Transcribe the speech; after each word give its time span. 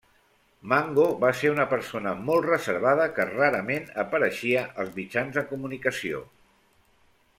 Mango 0.69 1.03
va 1.23 1.29
ser 1.41 1.51
una 1.55 1.65
persona 1.73 2.13
molt 2.29 2.47
reservada 2.53 3.07
que 3.19 3.27
rarament 3.33 3.85
apareixia 4.05 4.65
als 4.85 4.91
mitjans 4.97 5.39
de 5.41 5.45
comunicació. 5.53 6.25